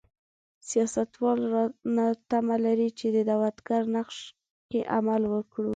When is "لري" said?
2.65-2.89